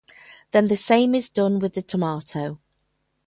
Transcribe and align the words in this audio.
Then 0.51 0.67
the 0.67 0.77
same 0.77 1.13
is 1.13 1.29
done 1.29 1.59
with 1.59 1.73
the 1.75 1.83
tomato. 1.83 2.59